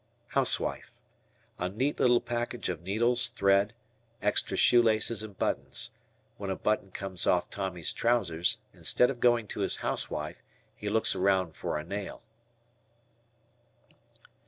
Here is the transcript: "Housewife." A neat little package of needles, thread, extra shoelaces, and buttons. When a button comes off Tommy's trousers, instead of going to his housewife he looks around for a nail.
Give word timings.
"Housewife." 0.29 0.91
A 1.59 1.69
neat 1.69 1.99
little 1.99 2.21
package 2.21 2.69
of 2.69 2.81
needles, 2.81 3.27
thread, 3.29 3.75
extra 4.19 4.57
shoelaces, 4.57 5.21
and 5.21 5.37
buttons. 5.37 5.91
When 6.37 6.49
a 6.49 6.55
button 6.55 6.89
comes 6.89 7.27
off 7.27 7.51
Tommy's 7.51 7.93
trousers, 7.93 8.57
instead 8.73 9.11
of 9.11 9.19
going 9.19 9.45
to 9.49 9.59
his 9.59 9.75
housewife 9.85 10.41
he 10.75 10.89
looks 10.89 11.13
around 11.15 11.55
for 11.55 11.77
a 11.77 11.83
nail. 11.83 12.23